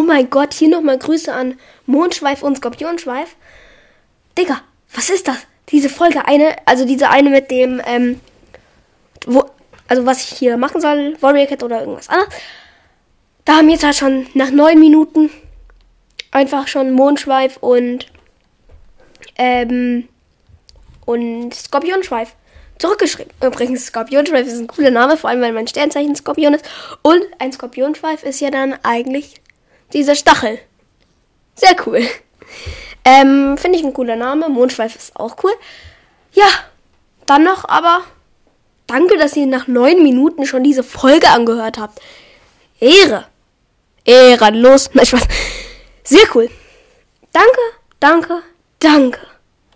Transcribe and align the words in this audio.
Oh 0.00 0.02
mein 0.02 0.30
Gott, 0.30 0.54
hier 0.54 0.70
nochmal 0.70 0.96
Grüße 0.96 1.30
an 1.30 1.58
Mondschweif 1.84 2.42
und 2.42 2.56
Skorpionschweif. 2.56 3.36
Digga, 4.38 4.62
was 4.94 5.10
ist 5.10 5.28
das? 5.28 5.36
Diese 5.68 5.90
Folge 5.90 6.26
eine, 6.26 6.56
also 6.64 6.86
diese 6.86 7.10
eine 7.10 7.28
mit 7.28 7.50
dem, 7.50 7.82
ähm, 7.84 8.18
wo, 9.26 9.44
also 9.88 10.06
was 10.06 10.22
ich 10.22 10.38
hier 10.38 10.56
machen 10.56 10.80
soll, 10.80 11.18
Warrior 11.20 11.46
Cat 11.46 11.62
oder 11.62 11.80
irgendwas 11.80 12.08
anderes. 12.08 12.32
Da 13.44 13.56
haben 13.56 13.68
jetzt 13.68 13.84
halt 13.84 13.94
schon 13.94 14.26
nach 14.32 14.50
neun 14.50 14.80
Minuten 14.80 15.28
einfach 16.30 16.66
schon 16.66 16.92
Mondschweif 16.92 17.58
und, 17.58 18.06
ähm, 19.36 20.08
und 21.04 21.52
Skorpionschweif 21.52 22.34
zurückgeschrieben. 22.78 23.34
Übrigens, 23.44 23.84
Skorpionschweif 23.84 24.46
ist 24.46 24.60
ein 24.60 24.66
cooler 24.66 24.90
Name, 24.90 25.18
vor 25.18 25.28
allem 25.28 25.42
weil 25.42 25.52
mein 25.52 25.68
Sternzeichen 25.68 26.16
Skorpion 26.16 26.54
ist. 26.54 26.64
Und 27.02 27.22
ein 27.38 27.52
Skorpionschweif 27.52 28.22
ist 28.22 28.40
ja 28.40 28.50
dann 28.50 28.78
eigentlich 28.82 29.39
dieser 29.92 30.14
Stachel. 30.14 30.58
Sehr 31.54 31.74
cool. 31.86 32.02
Ähm, 33.04 33.56
finde 33.56 33.78
ich 33.78 33.84
ein 33.84 33.92
cooler 33.92 34.16
Name. 34.16 34.48
Mondschweif 34.48 34.96
ist 34.96 35.16
auch 35.16 35.36
cool. 35.42 35.52
Ja, 36.32 36.48
dann 37.26 37.44
noch 37.44 37.68
aber 37.68 38.02
danke, 38.86 39.16
dass 39.16 39.36
ihr 39.36 39.46
nach 39.46 39.66
neun 39.66 40.02
Minuten 40.02 40.46
schon 40.46 40.64
diese 40.64 40.82
Folge 40.82 41.28
angehört 41.28 41.78
habt. 41.78 42.00
Ehre. 42.80 43.26
Ehrenlos. 44.04 44.90
Nein, 44.94 45.06
Spaß. 45.06 45.26
Sehr 46.04 46.24
cool. 46.34 46.50
Danke, 47.32 47.60
danke, 48.00 48.42
danke. 48.80 49.29